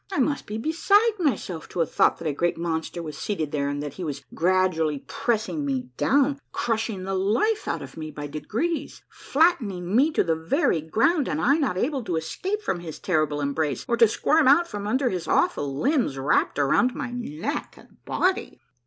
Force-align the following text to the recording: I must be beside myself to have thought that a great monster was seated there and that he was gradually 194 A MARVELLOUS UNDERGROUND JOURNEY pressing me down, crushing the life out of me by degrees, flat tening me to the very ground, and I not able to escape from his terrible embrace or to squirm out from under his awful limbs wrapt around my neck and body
I 0.11 0.17
must 0.17 0.47
be 0.47 0.57
beside 0.57 1.19
myself 1.19 1.69
to 1.69 1.79
have 1.79 1.91
thought 1.91 2.17
that 2.17 2.27
a 2.27 2.33
great 2.33 2.57
monster 2.57 3.03
was 3.03 3.15
seated 3.15 3.51
there 3.51 3.69
and 3.69 3.83
that 3.83 3.93
he 3.93 4.03
was 4.03 4.23
gradually 4.33 5.05
194 5.05 5.05
A 5.05 5.57
MARVELLOUS 5.57 5.69
UNDERGROUND 5.69 6.23
JOURNEY 6.25 6.39
pressing 6.51 6.95
me 6.95 7.03
down, 7.03 7.03
crushing 7.03 7.03
the 7.03 7.13
life 7.13 7.67
out 7.67 7.83
of 7.83 7.97
me 7.97 8.09
by 8.09 8.25
degrees, 8.25 9.03
flat 9.11 9.59
tening 9.59 9.83
me 9.93 10.09
to 10.11 10.23
the 10.23 10.33
very 10.35 10.81
ground, 10.81 11.29
and 11.29 11.39
I 11.39 11.57
not 11.57 11.77
able 11.77 12.03
to 12.05 12.15
escape 12.15 12.63
from 12.63 12.79
his 12.79 12.97
terrible 12.97 13.41
embrace 13.41 13.85
or 13.87 13.95
to 13.97 14.07
squirm 14.07 14.47
out 14.47 14.67
from 14.67 14.87
under 14.87 15.11
his 15.11 15.27
awful 15.27 15.77
limbs 15.79 16.17
wrapt 16.17 16.57
around 16.57 16.95
my 16.95 17.11
neck 17.11 17.75
and 17.77 18.03
body 18.03 18.59